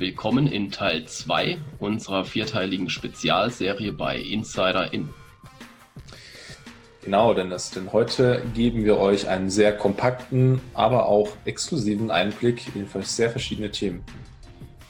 [0.00, 5.10] willkommen in Teil 2 unserer vierteiligen Spezialserie bei Insider In.
[7.04, 12.86] Genau, Dennis, denn heute geben wir euch einen sehr kompakten, aber auch exklusiven Einblick in
[13.02, 14.02] sehr verschiedene Themen.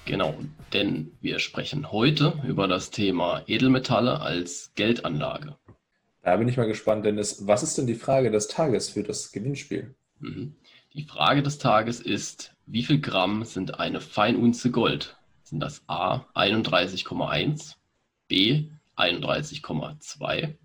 [0.06, 0.32] Genau,
[0.72, 5.56] denn wir sprechen heute über das Thema Edelmetalle als Geldanlage.
[6.22, 7.48] Da bin ich mal gespannt, Dennis.
[7.48, 9.92] Was ist denn die Frage des Tages für das Gewinnspiel?
[10.20, 10.56] Mhm.
[10.94, 15.16] Die Frage des Tages ist, wie viel Gramm sind eine Feinunze Gold?
[15.42, 17.76] Sind das A 31,1,
[18.28, 20.56] B 31,2,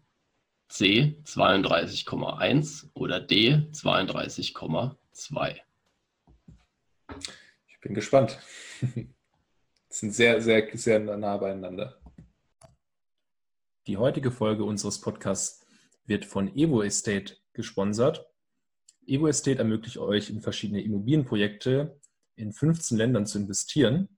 [0.68, 5.56] C 32,1 oder D 32,2?
[7.68, 8.40] Ich bin gespannt.
[9.90, 11.98] sind sehr, sehr, sehr nah beieinander.
[13.88, 15.66] Die heutige Folge unseres Podcasts
[16.06, 18.26] wird von Evo Estate gesponsert.
[19.08, 22.00] Evo Estate ermöglicht euch, in verschiedene Immobilienprojekte
[22.36, 24.10] in 15 Ländern zu investieren.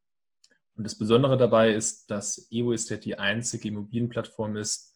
[0.75, 4.95] Und das Besondere dabei ist, dass Evo Estate die einzige Immobilienplattform ist,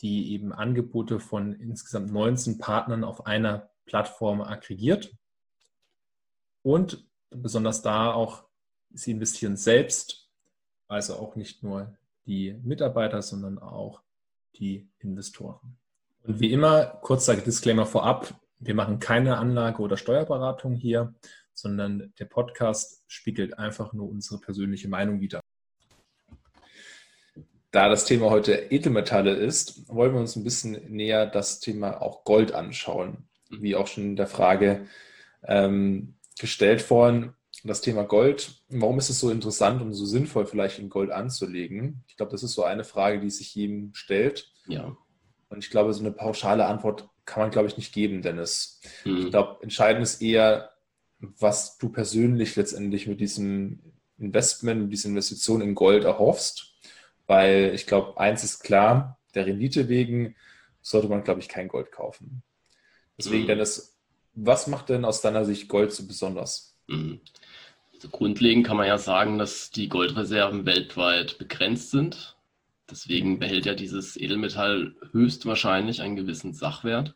[0.00, 5.14] die eben Angebote von insgesamt 19 Partnern auf einer Plattform aggregiert.
[6.62, 8.44] Und besonders da auch,
[8.92, 10.22] sie investieren selbst
[10.92, 11.96] also auch nicht nur
[12.26, 14.02] die Mitarbeiter, sondern auch
[14.56, 15.78] die Investoren.
[16.24, 21.14] Und wie immer, kurzer Disclaimer vorab, wir machen keine Anlage- oder Steuerberatung hier,
[21.52, 25.40] sondern der Podcast spiegelt einfach nur unsere persönliche Meinung wider.
[27.72, 32.24] Da das Thema heute Edelmetalle ist, wollen wir uns ein bisschen näher das Thema auch
[32.24, 33.28] Gold anschauen.
[33.50, 34.86] Wie auch schon in der Frage
[35.44, 38.62] ähm, gestellt worden, das Thema Gold.
[38.68, 42.04] Warum ist es so interessant und so sinnvoll, vielleicht in Gold anzulegen?
[42.06, 44.52] Ich glaube, das ist so eine Frage, die sich jedem stellt.
[44.66, 44.96] Ja.
[45.48, 48.80] Und ich glaube, so eine pauschale Antwort kann man, glaube ich, nicht geben, Dennis.
[49.04, 49.18] Mhm.
[49.18, 50.72] Ich glaube, entscheidend ist eher,
[51.18, 53.80] was du persönlich letztendlich mit diesem
[54.18, 56.74] Investment, mit dieser Investition in Gold erhoffst.
[57.26, 60.34] Weil ich glaube, eins ist klar, der Rendite wegen
[60.80, 62.42] sollte man, glaube ich, kein Gold kaufen.
[63.16, 63.48] Deswegen, mhm.
[63.48, 63.96] Dennis,
[64.34, 66.76] was macht denn aus deiner Sicht Gold so besonders?
[66.88, 67.20] Mhm.
[67.94, 72.36] Also grundlegend kann man ja sagen, dass die Goldreserven weltweit begrenzt sind.
[72.92, 77.14] Deswegen behält ja dieses Edelmetall höchstwahrscheinlich einen gewissen Sachwert.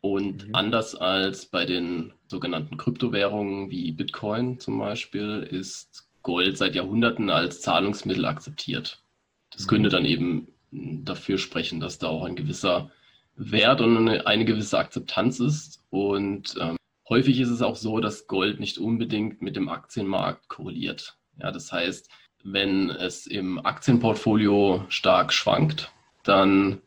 [0.00, 0.54] Und mhm.
[0.54, 7.60] anders als bei den sogenannten Kryptowährungen wie Bitcoin zum Beispiel, ist Gold seit Jahrhunderten als
[7.60, 9.02] Zahlungsmittel akzeptiert.
[9.50, 9.68] Das mhm.
[9.68, 12.90] könnte dann eben dafür sprechen, dass da auch ein gewisser
[13.36, 15.84] Wert und eine, eine gewisse Akzeptanz ist.
[15.90, 16.78] Und ähm,
[17.08, 21.16] Häufig ist es auch so, dass Gold nicht unbedingt mit dem Aktienmarkt korreliert.
[21.38, 22.10] Ja, das heißt,
[22.44, 26.78] wenn es im Aktienportfolio stark schwankt, dann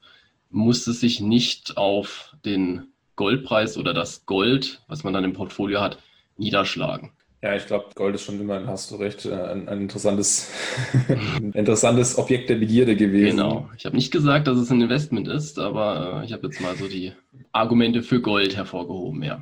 [0.49, 5.81] muss es sich nicht auf den Goldpreis oder das Gold, was man dann im Portfolio
[5.81, 5.97] hat,
[6.37, 7.11] niederschlagen.
[7.43, 10.51] Ja, ich glaube, Gold ist schon immer, hast du recht, äh, ein, ein interessantes,
[11.07, 13.37] ein interessantes Objekt der Begierde gewesen.
[13.37, 13.67] Genau.
[13.75, 16.75] Ich habe nicht gesagt, dass es ein Investment ist, aber äh, ich habe jetzt mal
[16.75, 17.13] so die
[17.51, 19.41] Argumente für Gold hervorgehoben, ja.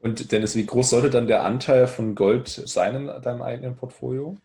[0.00, 4.36] Und Dennis, wie groß sollte dann der Anteil von Gold sein in deinem eigenen Portfolio?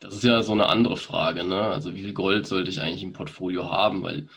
[0.00, 1.44] Das ist ja so eine andere Frage.
[1.44, 1.60] Ne?
[1.60, 4.02] Also wie viel Gold sollte ich eigentlich im Portfolio haben?
[4.02, 4.28] Weil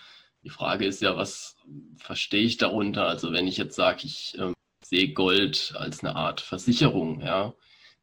[0.44, 1.56] die Frage ist ja, was
[1.98, 3.08] verstehe ich darunter?
[3.08, 4.52] Also wenn ich jetzt sage, ich äh,
[4.84, 7.54] sehe Gold als eine Art Versicherung, ja,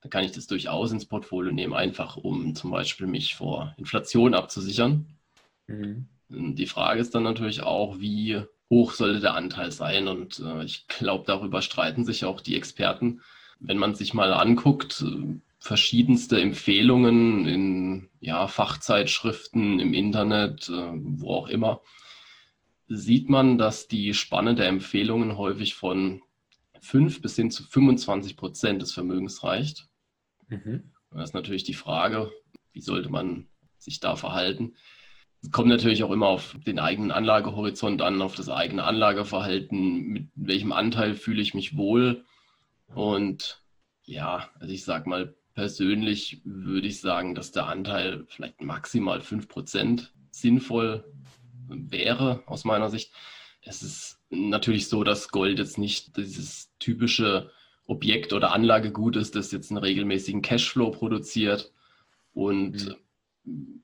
[0.01, 4.35] dann kann ich das durchaus ins Portfolio nehmen, einfach um zum Beispiel mich vor Inflation
[4.35, 5.07] abzusichern.
[5.67, 6.09] Mhm.
[6.31, 10.09] Die Frage ist dann natürlich auch, wie hoch sollte der Anteil sein.
[10.09, 13.21] Und äh, ich glaube, darüber streiten sich auch die Experten.
[13.59, 15.05] Wenn man sich mal anguckt,
[15.61, 21.81] verschiedenste Empfehlungen in ja, Fachzeitschriften, im Internet, äh, wo auch immer,
[22.89, 26.23] sieht man, dass die Spanne der Empfehlungen häufig von
[26.81, 29.87] 5 bis hin zu 25 Prozent des Vermögens reicht.
[30.49, 30.91] Mhm.
[31.11, 32.33] Das ist natürlich die Frage,
[32.73, 33.47] wie sollte man
[33.79, 34.75] sich da verhalten?
[35.53, 40.73] kommt natürlich auch immer auf den eigenen Anlagehorizont an, auf das eigene Anlageverhalten, mit welchem
[40.73, 42.25] Anteil fühle ich mich wohl.
[42.95, 43.63] Und
[44.05, 50.09] ja, also ich sag mal, persönlich würde ich sagen, dass der Anteil vielleicht maximal 5%
[50.31, 51.05] sinnvoll
[51.69, 53.13] wäre, aus meiner Sicht.
[53.63, 57.51] Es ist natürlich so, dass Gold jetzt nicht dieses typische
[57.87, 61.73] Objekt oder Anlagegut ist, das jetzt einen regelmäßigen Cashflow produziert.
[62.33, 62.97] Und mhm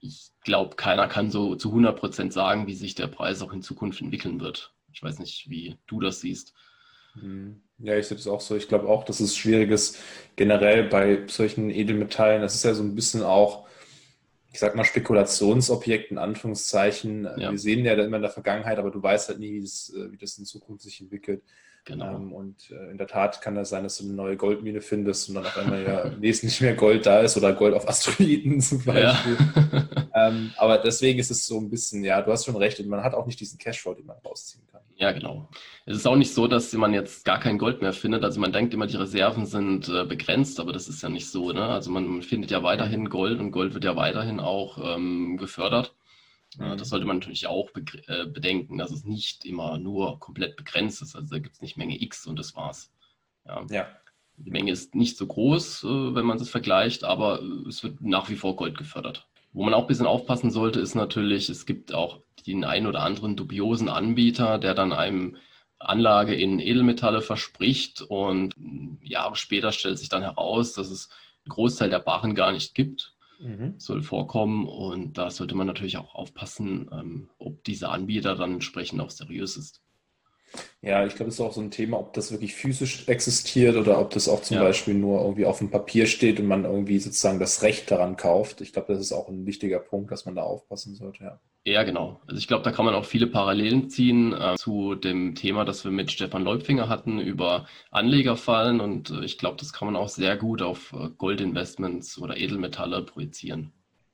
[0.01, 3.63] ich glaube, keiner kann so zu 100 Prozent sagen, wie sich der Preis auch in
[3.63, 4.73] Zukunft entwickeln wird.
[4.93, 6.55] Ich weiß nicht, wie du das siehst.
[7.15, 7.63] Mhm.
[7.79, 8.57] Ja, ich sehe das auch so.
[8.57, 9.99] Ich glaube auch, dass es schwierig ist,
[10.37, 12.43] generell bei solchen Edelmetallen.
[12.43, 13.67] Das ist ja so ein bisschen auch,
[14.53, 17.25] ich sag mal, Spekulationsobjekt in Anführungszeichen.
[17.37, 17.51] Ja.
[17.51, 20.11] Wir sehen ja immer in der Vergangenheit, aber du weißt halt nie, wie das, äh,
[20.11, 21.43] wie das in Zukunft sich entwickelt.
[21.87, 22.17] Genau.
[22.17, 25.29] Ähm, und äh, in der Tat kann das sein, dass du eine neue Goldmine findest
[25.29, 28.83] und dann auf einmal ja nicht mehr Gold da ist oder Gold auf Asteroiden zum
[28.83, 29.37] Beispiel.
[29.55, 30.29] Ja.
[30.29, 33.15] ähm, aber deswegen ist es so ein bisschen, ja, du hast schon recht, man hat
[33.15, 34.76] auch nicht diesen Cashflow, den man rausziehen kann.
[34.99, 35.51] Ja, genau.
[35.85, 38.25] Es ist auch nicht so, dass man jetzt gar kein Gold mehr findet.
[38.25, 41.53] Also man denkt immer, die Reserven sind äh, begrenzt, aber das ist ja nicht so.
[41.53, 41.63] Ne?
[41.63, 45.95] Also man findet ja weiterhin Gold und Gold wird ja weiterhin auch ähm, gefördert.
[46.57, 46.79] Mhm.
[46.79, 47.71] Das sollte man natürlich auch
[48.07, 51.15] äh, bedenken, dass es nicht immer nur komplett begrenzt ist.
[51.15, 52.91] Also da gibt es nicht Menge X und das war's.
[53.45, 53.67] Ja.
[53.69, 53.87] ja.
[54.39, 58.01] Die Menge ist nicht so groß, äh, wenn man es vergleicht, aber äh, es wird
[58.01, 59.27] nach wie vor Gold gefördert.
[59.57, 63.03] Wo man auch ein bisschen aufpassen sollte, ist natürlich, es gibt auch den einen oder
[63.03, 65.37] anderen dubiosen Anbieter, der dann einem
[65.79, 68.55] Anlage in Edelmetalle verspricht und
[69.01, 71.09] Jahre später stellt sich dann heraus, dass es
[71.47, 73.75] einen Großteil der Barren gar nicht gibt mhm.
[73.79, 74.69] soll vorkommen.
[74.69, 79.57] Und da sollte man natürlich auch aufpassen, ähm, ob dieser Anbieter dann entsprechend auch seriös
[79.57, 79.81] ist.
[80.83, 84.01] Ja, ich glaube, es ist auch so ein Thema, ob das wirklich physisch existiert oder
[84.01, 84.63] ob das auch zum ja.
[84.63, 88.61] Beispiel nur irgendwie auf dem Papier steht und man irgendwie sozusagen das Recht daran kauft.
[88.61, 91.41] Ich glaube, das ist auch ein wichtiger Punkt, dass man da aufpassen sollte, ja.
[91.67, 92.21] Ja, genau.
[92.29, 95.83] Also ich glaube, da kann man auch viele Parallelen ziehen äh, zu dem Thema, das
[95.83, 100.09] wir mit Stefan Leupfinger hatten über Anlegerfallen und äh, ich glaube, das kann man auch
[100.09, 103.73] sehr gut auf äh, Goldinvestments oder Edelmetalle projizieren.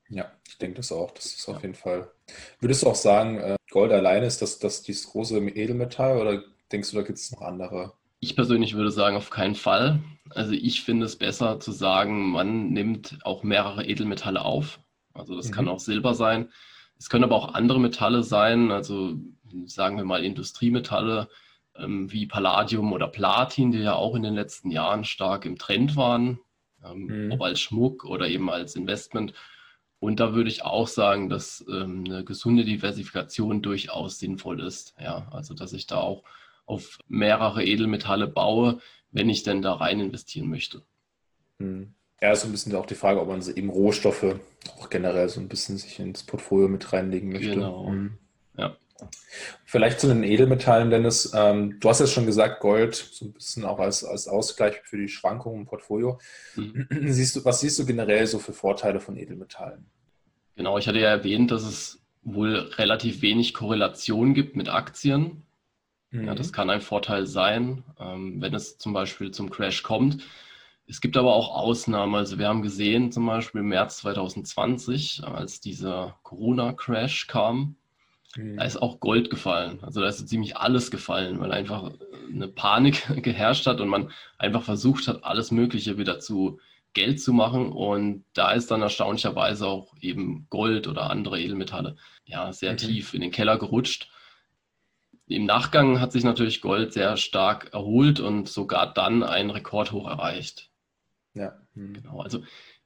[0.09, 1.11] Ja, ich denke das auch.
[1.11, 2.11] Das ist auf jeden Fall.
[2.61, 6.91] Würdest du auch sagen, äh, Gold alleine ist das, das dieses große Edelmetall oder denkst
[6.91, 7.95] du, da gibt es noch andere?
[8.21, 9.99] Ich persönlich würde sagen, auf keinen Fall.
[10.31, 14.79] Also ich finde es besser zu sagen, man nimmt auch mehrere Edelmetalle auf.
[15.15, 15.53] Also das mhm.
[15.53, 16.51] kann auch Silber sein.
[16.99, 19.15] Es können aber auch andere Metalle sein, also
[19.65, 21.29] sagen wir mal Industriemetalle
[21.77, 25.97] ähm, wie Palladium oder Platin, die ja auch in den letzten Jahren stark im Trend
[25.97, 26.39] waren,
[26.85, 27.33] ähm, mhm.
[27.33, 29.33] ob als Schmuck oder eben als Investment.
[30.03, 34.97] Und da würde ich auch sagen, dass ähm, eine gesunde Diversifikation durchaus sinnvoll ist.
[35.01, 36.25] Ja, also dass ich da auch
[36.67, 38.81] auf mehrere Edelmetalle baue,
[39.13, 40.83] wenn ich denn da rein investieren möchte.
[41.59, 41.95] Mhm.
[42.21, 44.41] Ja, ist so ein bisschen auch die Frage, ob man eben Rohstoffe
[44.77, 47.51] auch generell so ein bisschen sich ins Portfolio mit reinlegen möchte.
[47.51, 47.91] Genau.
[47.91, 48.19] Mhm.
[48.59, 48.77] Ja.
[49.65, 51.33] Vielleicht zu den Edelmetallen, Dennis.
[51.35, 54.97] Ähm, du hast ja schon gesagt, Gold so ein bisschen auch als, als Ausgleich für
[54.97, 56.19] die Schwankungen im Portfolio.
[56.57, 56.87] Mhm.
[57.07, 59.87] Siehst du, was siehst du generell so für Vorteile von Edelmetallen?
[60.57, 65.43] Genau, ich hatte ja erwähnt, dass es wohl relativ wenig Korrelation gibt mit Aktien.
[66.11, 66.27] Mhm.
[66.27, 70.23] Ja, das kann ein Vorteil sein, ähm, wenn es zum Beispiel zum Crash kommt
[70.87, 72.15] es gibt aber auch Ausnahmen.
[72.15, 77.77] Also wir haben gesehen, zum Beispiel im März 2020, als dieser Corona-Crash kam,
[78.37, 78.57] mhm.
[78.57, 79.79] da ist auch Gold gefallen.
[79.83, 81.91] Also da ist so ziemlich alles gefallen, weil einfach
[82.31, 86.59] eine Panik geherrscht hat und man einfach versucht hat, alles Mögliche wieder zu
[86.95, 87.73] Geld zu machen.
[87.73, 92.79] Und da ist dann erstaunlicherweise auch eben Gold oder andere Edelmetalle ja sehr mhm.
[92.79, 94.11] tief in den Keller gerutscht.
[95.27, 100.71] Im Nachgang hat sich natürlich Gold sehr stark erholt und sogar dann einen Rekordhoch erreicht.
[101.35, 101.59] Ja.
[101.75, 101.95] Mhm.
[101.95, 102.21] Genau.
[102.21, 102.43] Also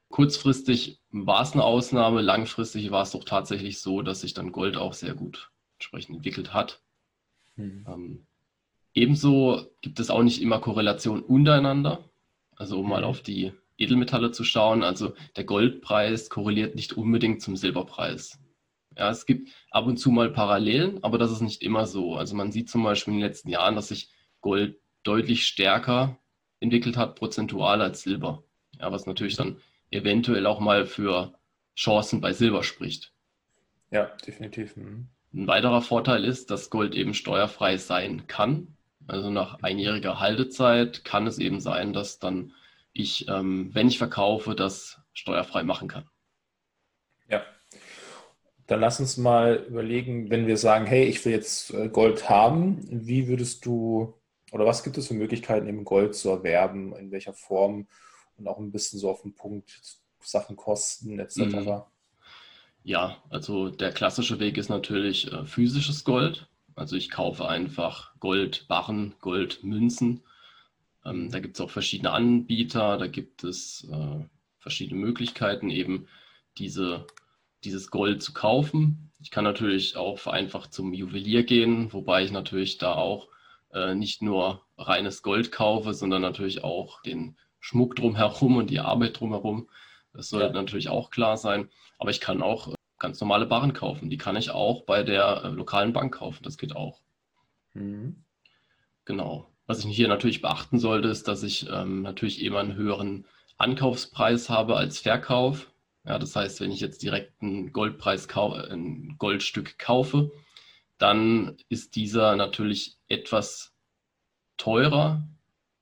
[0.09, 4.77] kurzfristig war es eine Ausnahme, langfristig war es doch tatsächlich so, dass sich dann Gold
[4.77, 6.81] auch sehr gut entsprechend entwickelt hat.
[7.55, 7.85] Mhm.
[7.87, 8.27] Ähm,
[8.93, 12.09] ebenso gibt es auch nicht immer Korrelation untereinander.
[12.55, 12.89] Also um mhm.
[12.89, 18.39] mal auf die Edelmetalle zu schauen, also der Goldpreis korreliert nicht unbedingt zum Silberpreis.
[18.97, 22.15] Ja, es gibt ab und zu mal Parallelen, aber das ist nicht immer so.
[22.15, 24.09] Also man sieht zum Beispiel in den letzten Jahren, dass sich
[24.41, 26.17] Gold deutlich stärker
[26.59, 28.43] entwickelt hat, prozentual als Silber.
[28.79, 29.57] Ja, was natürlich dann
[29.91, 31.33] eventuell auch mal für
[31.75, 33.13] Chancen bei Silber spricht.
[33.91, 34.75] Ja, definitiv.
[34.75, 35.07] Mhm.
[35.33, 38.75] Ein weiterer Vorteil ist, dass Gold eben steuerfrei sein kann.
[39.07, 42.53] Also nach einjähriger Haltezeit kann es eben sein, dass dann
[42.93, 46.09] ich, ähm, wenn ich verkaufe, das steuerfrei machen kann.
[47.29, 47.43] Ja.
[48.65, 52.79] Dann lass uns mal überlegen, wenn wir sagen, hey, ich will jetzt äh, Gold haben,
[52.89, 54.17] wie würdest du
[54.51, 57.87] oder was gibt es für Möglichkeiten, eben Gold zu erwerben, in welcher Form
[58.37, 59.81] und auch ein bisschen so auf den Punkt
[60.19, 61.37] Sachen kosten etc.
[61.37, 61.81] Mhm.
[62.83, 66.47] Ja, also der klassische Weg ist natürlich äh, physisches Gold.
[66.75, 70.21] Also ich kaufe einfach Goldbarren, Goldmünzen.
[71.03, 74.25] Ähm, da gibt es auch verschiedene Anbieter, da gibt es äh,
[74.59, 76.07] verschiedene Möglichkeiten, eben
[76.57, 77.07] diese,
[77.63, 79.11] dieses Gold zu kaufen.
[79.19, 83.27] Ich kann natürlich auch vereinfacht zum Juwelier gehen, wobei ich natürlich da auch
[83.73, 89.19] äh, nicht nur reines Gold kaufe, sondern natürlich auch den Schmuck drumherum und die Arbeit
[89.19, 89.69] drumherum.
[90.13, 90.53] Das sollte ja.
[90.53, 91.69] natürlich auch klar sein.
[91.99, 94.09] Aber ich kann auch äh, ganz normale Barren kaufen.
[94.09, 96.43] Die kann ich auch bei der äh, lokalen Bank kaufen.
[96.43, 97.01] Das geht auch.
[97.73, 98.23] Mhm.
[99.05, 99.51] Genau.
[99.65, 103.25] Was ich hier natürlich beachten sollte, ist, dass ich ähm, natürlich immer einen höheren
[103.57, 105.71] Ankaufspreis habe als Verkauf.
[106.05, 110.31] Ja, das heißt, wenn ich jetzt direkt einen Goldpreis ein Goldstück kaufe,
[110.97, 113.73] dann ist dieser natürlich etwas
[114.57, 115.27] teurer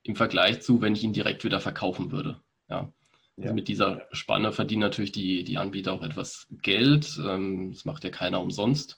[0.06, 2.40] im Vergleich zu, wenn ich ihn direkt wieder verkaufen würde.
[2.70, 2.94] Ja.
[3.38, 7.20] Also mit dieser Spanne verdienen natürlich die, die Anbieter auch etwas Geld.
[7.20, 8.98] Ähm, das macht ja keiner umsonst.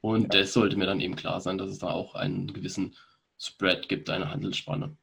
[0.00, 0.40] Und ja.
[0.40, 2.94] das sollte mir dann eben klar sein, dass es da auch einen gewissen
[3.38, 4.96] Spread gibt, eine Handelsspanne.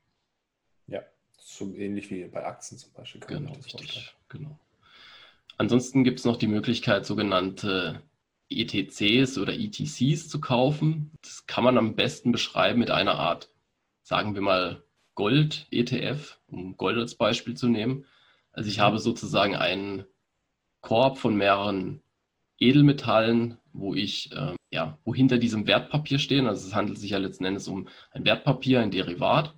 [0.88, 1.02] Ja,
[1.38, 3.22] so ähnlich wie bei Aktien zum Beispiel.
[3.22, 4.16] genau, richtig.
[4.30, 4.58] Genau.
[5.58, 8.04] Ansonsten gibt es noch die Möglichkeit, sogenannte
[8.50, 11.12] ETCs oder ETCs zu kaufen.
[11.24, 13.50] Das kann man am besten beschreiben mit einer Art,
[14.04, 18.06] sagen wir mal, Gold-ETF, um Gold als Beispiel zu nehmen.
[18.52, 20.06] Also ich habe sozusagen einen
[20.82, 22.02] Korb von mehreren
[22.60, 26.48] Edelmetallen, wo ich, äh, ja, wo hinter diesem Wertpapier stehen.
[26.48, 29.56] Also es handelt sich ja letzten Endes um ein Wertpapier, ein Derivat.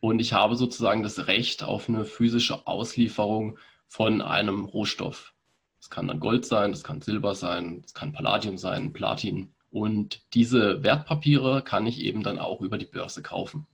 [0.00, 5.34] Und ich habe sozusagen das Recht auf eine physische Auslieferung von einem Rohstoff.
[5.78, 9.54] Das kann dann Gold sein, das kann Silber sein, das kann Palladium sein, Platin.
[9.70, 13.66] Und diese Wertpapiere kann ich eben dann auch über die Börse kaufen.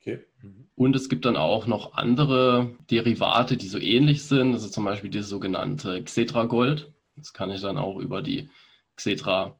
[0.00, 0.20] Okay.
[0.42, 0.68] Mhm.
[0.76, 4.52] Und es gibt dann auch noch andere Derivate, die so ähnlich sind.
[4.52, 6.92] Das ist zum Beispiel das sogenannte Xetra Gold.
[7.16, 8.48] Das kann ich dann auch über die
[8.96, 9.58] Xetra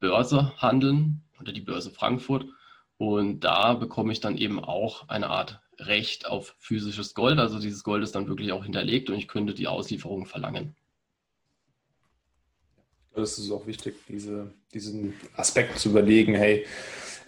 [0.00, 2.46] Börse handeln oder die Börse Frankfurt.
[2.98, 7.38] Und da bekomme ich dann eben auch eine Art Recht auf physisches Gold.
[7.38, 10.74] Also dieses Gold ist dann wirklich auch hinterlegt und ich könnte die Auslieferung verlangen.
[13.14, 16.66] Das ist auch wichtig, diese, diesen Aspekt zu überlegen, hey,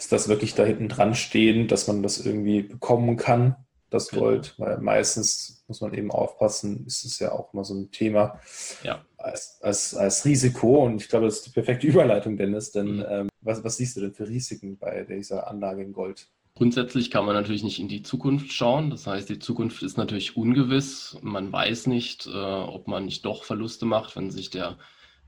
[0.00, 3.56] ist das wirklich da hinten dran stehen, dass man das irgendwie bekommen kann,
[3.90, 4.22] das genau.
[4.22, 4.54] Gold?
[4.56, 8.40] Weil meistens muss man eben aufpassen, ist es ja auch immer so ein Thema
[8.82, 9.04] ja.
[9.18, 10.86] als, als, als Risiko.
[10.86, 12.72] Und ich glaube, das ist die perfekte Überleitung, Dennis.
[12.72, 13.06] Denn mhm.
[13.10, 16.28] ähm, was, was siehst du denn für Risiken bei dieser Anlage in Gold?
[16.54, 18.88] Grundsätzlich kann man natürlich nicht in die Zukunft schauen.
[18.88, 21.18] Das heißt, die Zukunft ist natürlich ungewiss.
[21.20, 24.78] Man weiß nicht, äh, ob man nicht doch Verluste macht, wenn sich der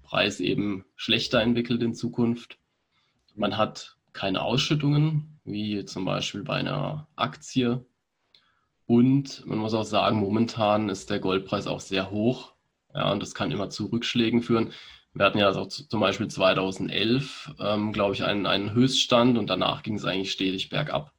[0.02, 2.58] Preis eben schlechter entwickelt in Zukunft.
[3.34, 7.84] Man hat keine Ausschüttungen, wie zum Beispiel bei einer Aktie.
[8.86, 12.52] Und man muss auch sagen, momentan ist der Goldpreis auch sehr hoch.
[12.94, 14.72] Ja, und das kann immer zu Rückschlägen führen.
[15.14, 19.82] Wir hatten ja also zum Beispiel 2011, ähm, glaube ich, einen, einen Höchststand und danach
[19.82, 21.12] ging es eigentlich stetig bergab.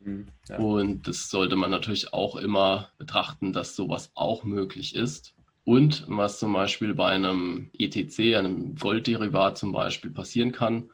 [0.00, 0.58] Mhm, ja.
[0.58, 5.34] Und das sollte man natürlich auch immer betrachten, dass sowas auch möglich ist.
[5.64, 10.90] Und was zum Beispiel bei einem ETC, einem Goldderivat zum Beispiel passieren kann,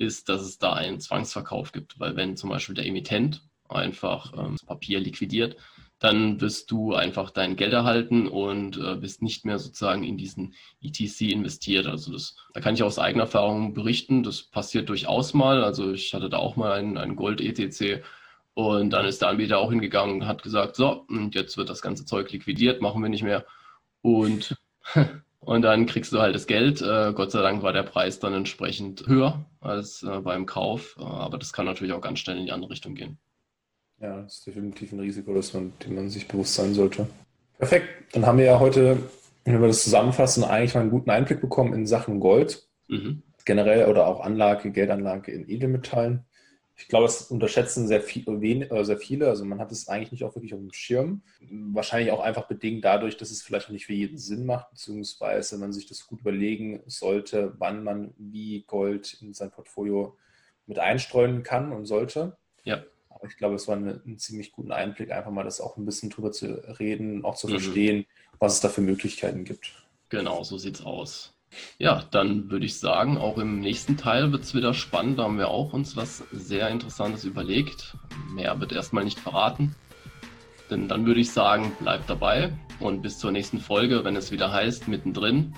[0.00, 2.00] ist, dass es da einen Zwangsverkauf gibt.
[2.00, 5.56] Weil wenn zum Beispiel der Emittent einfach ähm, das Papier liquidiert,
[5.98, 10.54] dann wirst du einfach dein Geld erhalten und äh, bist nicht mehr sozusagen in diesen
[10.80, 11.86] ETC investiert.
[11.86, 15.62] Also das, da kann ich aus eigener Erfahrung berichten, das passiert durchaus mal.
[15.62, 18.02] Also ich hatte da auch mal einen, einen Gold-ETC
[18.54, 21.82] und dann ist der Anbieter auch hingegangen und hat gesagt, so, und jetzt wird das
[21.82, 23.44] ganze Zeug liquidiert, machen wir nicht mehr.
[24.00, 24.56] Und,
[25.40, 26.82] und dann kriegst du halt das Geld.
[26.82, 31.02] Äh, Gott sei Dank war der Preis dann entsprechend höher als äh, beim Kauf, äh,
[31.02, 33.18] aber das kann natürlich auch ganz schnell in die andere Richtung gehen.
[34.00, 37.06] Ja, das ist definitiv ein Risiko, das man, dem man sich bewusst sein sollte.
[37.58, 37.88] Perfekt.
[38.12, 38.98] Dann haben wir ja heute,
[39.44, 42.66] wenn wir das zusammenfassen, eigentlich mal einen guten Einblick bekommen in Sachen Gold.
[42.88, 43.22] Mhm.
[43.44, 46.24] Generell oder auch Anlage, Geldanlage in Edelmetallen.
[46.80, 49.28] Ich glaube, das unterschätzen sehr, viel, äh, sehr viele.
[49.28, 51.22] Also man hat es eigentlich nicht auch wirklich auf dem Schirm.
[51.40, 55.58] Wahrscheinlich auch einfach bedingt dadurch, dass es vielleicht auch nicht für jeden Sinn macht, beziehungsweise
[55.58, 60.16] man sich das gut überlegen sollte, wann man wie Gold in sein Portfolio
[60.66, 62.36] mit einstreuen kann und sollte.
[62.64, 62.82] Ja.
[63.10, 65.84] Aber ich glaube, es war eine, ein ziemlich guten Einblick, einfach mal das auch ein
[65.84, 66.46] bisschen drüber zu
[66.78, 67.52] reden, auch zu mhm.
[67.52, 68.06] verstehen,
[68.38, 69.86] was es da für Möglichkeiten gibt.
[70.08, 71.34] Genau, so sieht es aus.
[71.78, 75.18] Ja, dann würde ich sagen, auch im nächsten Teil wird es wieder spannend.
[75.18, 77.96] Da haben wir auch uns was sehr Interessantes überlegt.
[78.32, 79.74] Mehr wird erstmal nicht verraten.
[80.70, 84.52] Denn dann würde ich sagen, bleibt dabei und bis zur nächsten Folge, wenn es wieder
[84.52, 85.54] heißt, mittendrin.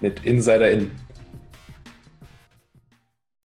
[0.00, 0.90] Mit Insider in.